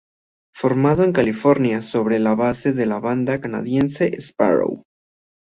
[0.51, 4.81] Formado en California sobre la base de la banda canadiense Sparrow.